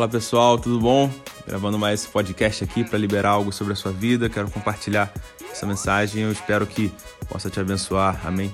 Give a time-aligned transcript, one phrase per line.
[0.00, 1.10] Fala pessoal, tudo bom?
[1.46, 4.30] Gravando mais esse podcast aqui para liberar algo sobre a sua vida.
[4.30, 5.12] Quero compartilhar
[5.52, 6.22] essa mensagem.
[6.22, 6.90] Eu espero que
[7.28, 8.18] possa te abençoar.
[8.24, 8.50] Amém.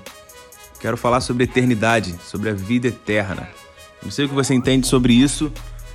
[0.81, 3.47] Quero falar sobre eternidade, sobre a vida eterna.
[4.03, 5.49] Não sei o que você entende sobre isso,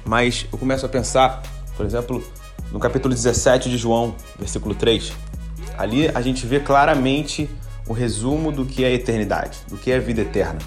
[0.06, 1.42] mas eu começo a pensar,
[1.76, 2.24] por exemplo,
[2.72, 5.12] no capítulo 17 de João, versículo 3.
[5.76, 7.46] Ali a gente vê claramente
[7.86, 10.60] o resumo do que é eternidade, do que é vida eterna.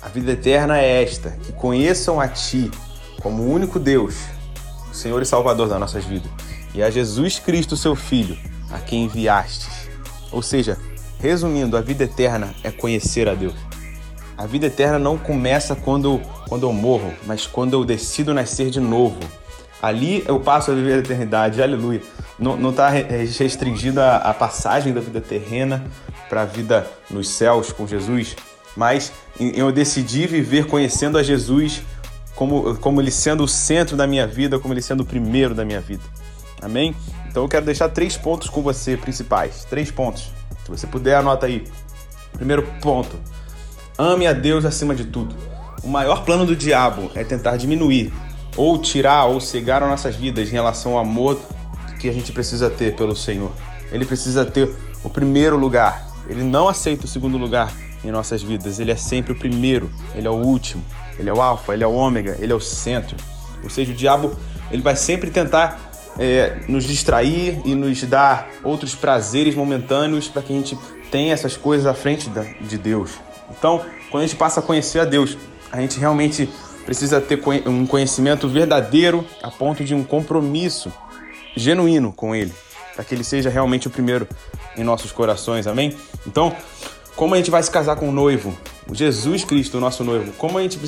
[0.00, 2.70] A vida eterna é esta: que conheçam a Ti
[3.20, 4.16] como o único Deus,
[4.90, 6.30] o Senhor e Salvador das nossas vidas,
[6.74, 8.36] e a Jesus Cristo, seu Filho,
[8.70, 9.88] a quem enviastes.
[10.30, 10.76] Ou seja,
[11.18, 13.54] resumindo, a vida eterna é conhecer a Deus.
[14.36, 18.78] A vida eterna não começa quando, quando eu morro, mas quando eu decido nascer de
[18.78, 19.18] novo.
[19.82, 22.02] Ali eu passo a viver a eternidade, aleluia.
[22.38, 25.84] Não está restringida a passagem da vida terrena
[26.28, 28.36] para a vida nos céus com Jesus,
[28.76, 31.82] mas eu decidi viver conhecendo a Jesus
[32.38, 35.64] como, como ele sendo o centro da minha vida, como ele sendo o primeiro da
[35.64, 36.04] minha vida.
[36.62, 36.94] Amém?
[37.28, 39.64] Então eu quero deixar três pontos com você principais.
[39.64, 40.30] Três pontos.
[40.64, 41.64] Se você puder, anota aí.
[42.34, 43.16] Primeiro ponto:
[43.98, 45.34] ame a Deus acima de tudo.
[45.82, 48.12] O maior plano do diabo é tentar diminuir
[48.56, 51.40] ou tirar ou cegar as nossas vidas em relação ao amor
[51.98, 53.50] que a gente precisa ter pelo Senhor.
[53.90, 54.72] Ele precisa ter
[55.02, 56.06] o primeiro lugar.
[56.28, 57.72] Ele não aceita o segundo lugar
[58.04, 58.78] em nossas vidas.
[58.78, 60.84] Ele é sempre o primeiro, ele é o último,
[61.18, 63.16] ele é o alfa, ele é o ômega, ele é o centro.
[63.62, 64.36] Ou seja, o diabo
[64.70, 65.80] ele vai sempre tentar
[66.18, 70.78] é, nos distrair e nos dar outros prazeres momentâneos para que a gente
[71.10, 72.30] tenha essas coisas à frente
[72.60, 73.12] de Deus.
[73.50, 75.38] Então, quando a gente passa a conhecer a Deus,
[75.72, 76.48] a gente realmente
[76.84, 80.92] precisa ter um conhecimento verdadeiro a ponto de um compromisso
[81.56, 82.52] genuíno com Ele,
[82.94, 84.26] para que Ele seja realmente o primeiro
[84.76, 85.96] em nossos corações, amém?
[86.26, 86.54] Então,
[87.14, 88.56] como a gente vai se casar com o noivo?
[88.92, 90.32] Jesus Cristo, o nosso noivo.
[90.32, 90.78] Como a gente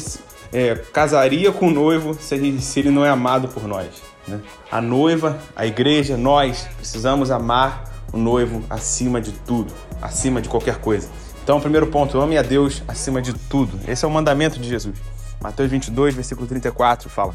[0.52, 3.88] é, casaria com o noivo se ele, se ele não é amado por nós?
[4.26, 4.40] Né?
[4.70, 10.78] A noiva, a igreja, nós precisamos amar o noivo acima de tudo, acima de qualquer
[10.78, 11.08] coisa.
[11.42, 13.78] Então, primeiro ponto, ame a Deus acima de tudo.
[13.88, 14.96] Esse é o mandamento de Jesus.
[15.40, 17.34] Mateus 22, versículo 34 fala: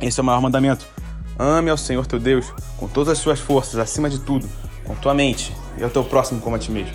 [0.00, 0.86] Esse é o maior mandamento.
[1.38, 4.46] Ame ao Senhor teu Deus com todas as suas forças, acima de tudo,
[4.84, 6.94] com tua mente e ao teu próximo como a ti mesmo.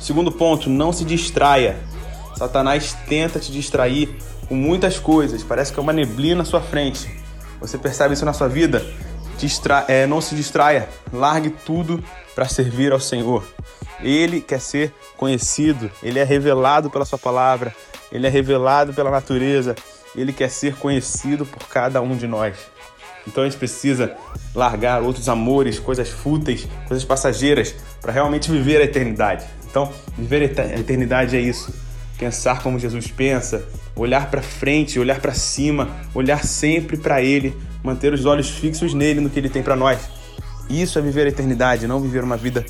[0.00, 1.76] Segundo ponto, não se distraia.
[2.36, 4.16] Satanás tenta te distrair
[4.48, 7.10] com muitas coisas, parece que é uma neblina na sua frente.
[7.60, 8.84] Você percebe isso na sua vida?
[9.38, 12.02] Distra é, não se distraia, largue tudo
[12.34, 13.44] para servir ao Senhor.
[14.00, 17.74] Ele quer ser conhecido, ele é revelado pela sua palavra,
[18.12, 19.74] ele é revelado pela natureza,
[20.14, 22.56] ele quer ser conhecido por cada um de nós.
[23.26, 24.16] Então a gente precisa
[24.54, 29.44] largar outros amores, coisas fúteis, coisas passageiras, para realmente viver a eternidade.
[29.68, 31.85] Então, viver a eternidade é isso.
[32.18, 38.12] Pensar como Jesus pensa, olhar para frente, olhar para cima, olhar sempre para Ele, manter
[38.12, 39.98] os olhos fixos nele, no que Ele tem para nós.
[40.68, 42.64] Isso é viver a eternidade, não viver uma vida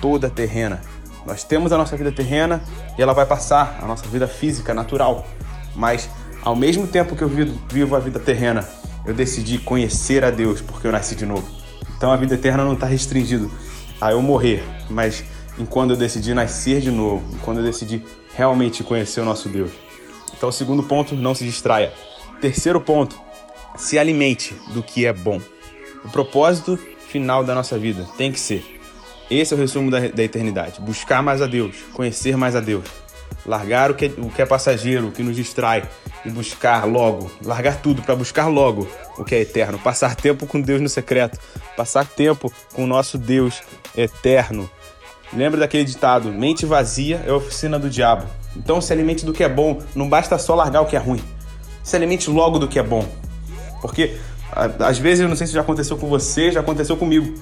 [0.00, 0.80] toda terrena.
[1.26, 2.62] Nós temos a nossa vida terrena
[2.98, 5.26] e ela vai passar, a nossa vida física, natural.
[5.74, 6.08] Mas,
[6.42, 7.30] ao mesmo tempo que eu
[7.68, 8.66] vivo a vida terrena,
[9.04, 11.46] eu decidi conhecer a Deus porque eu nasci de novo.
[11.96, 13.50] Então a vida eterna não está restringido
[14.00, 15.24] a eu morrer, mas
[15.58, 18.02] em quando eu decidi nascer de novo, em quando eu decidi
[18.34, 19.70] realmente conhecer o nosso Deus.
[20.36, 21.92] Então, segundo ponto, não se distraia.
[22.40, 23.18] Terceiro ponto,
[23.76, 25.40] se alimente do que é bom.
[26.04, 26.78] O propósito
[27.08, 28.80] final da nossa vida tem que ser.
[29.30, 30.80] Esse é o resumo da, da eternidade.
[30.80, 32.84] Buscar mais a Deus, conhecer mais a Deus.
[33.46, 35.88] Largar o que, o que é passageiro, o que nos distrai
[36.24, 38.88] e buscar logo, largar tudo para buscar logo
[39.18, 41.38] o que é eterno, passar tempo com Deus no secreto,
[41.76, 43.62] passar tempo com o nosso Deus
[43.96, 44.68] eterno,
[45.36, 48.26] Lembra daquele ditado: mente vazia é oficina do diabo.
[48.56, 51.22] Então se alimente do que é bom, não basta só largar o que é ruim.
[51.82, 53.06] Se alimente logo do que é bom.
[53.80, 54.16] Porque
[54.78, 57.34] às vezes, eu não sei se já aconteceu com você, já aconteceu comigo.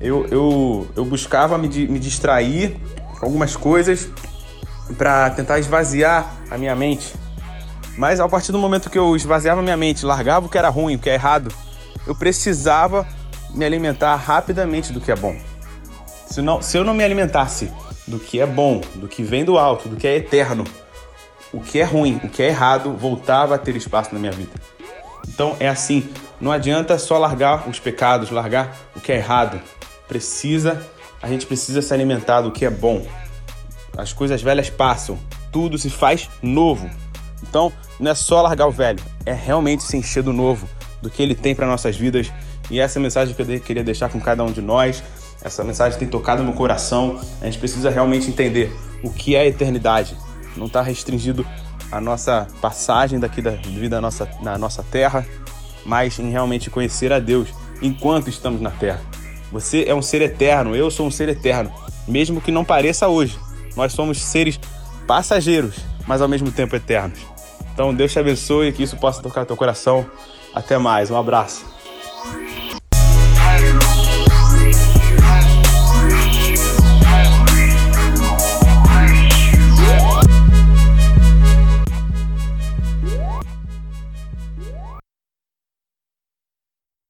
[0.00, 2.76] Eu, eu, eu buscava me, me distrair
[3.18, 4.08] com algumas coisas
[4.96, 7.12] para tentar esvaziar a minha mente.
[7.96, 10.94] Mas a partir do momento que eu esvaziava minha mente, largava o que era ruim,
[10.94, 11.52] o que é errado,
[12.06, 13.06] eu precisava
[13.50, 15.36] me alimentar rapidamente do que é bom.
[16.26, 17.70] Se, não, se eu não me alimentasse
[18.06, 20.64] do que é bom, do que vem do alto, do que é eterno,
[21.52, 24.52] o que é ruim, o que é errado, voltava a ter espaço na minha vida.
[25.28, 26.08] Então é assim,
[26.40, 29.60] não adianta só largar os pecados, largar o que é errado.
[30.08, 30.84] Precisa,
[31.22, 33.06] a gente precisa se alimentar do que é bom.
[33.96, 35.18] As coisas velhas passam,
[35.52, 36.90] tudo se faz novo.
[37.42, 40.68] Então, não é só largar o velho, é realmente se encher do novo,
[41.00, 42.32] do que ele tem para nossas vidas.
[42.70, 45.02] E essa é a mensagem que eu queria deixar com cada um de nós.
[45.42, 47.20] Essa mensagem tem tocado meu coração.
[47.40, 50.16] A gente precisa realmente entender o que é a eternidade.
[50.56, 51.46] Não está restringido
[51.90, 55.26] a nossa passagem daqui da vida na nossa, na nossa terra,
[55.84, 57.48] mais em realmente conhecer a Deus
[57.80, 59.00] enquanto estamos na terra.
[59.52, 61.72] Você é um ser eterno, eu sou um ser eterno,
[62.08, 63.38] mesmo que não pareça hoje.
[63.76, 64.58] Nós somos seres
[65.06, 65.76] passageiros,
[66.06, 67.18] mas ao mesmo tempo eternos.
[67.72, 70.06] Então Deus te abençoe e que isso possa tocar teu coração.
[70.54, 71.73] Até mais, um abraço.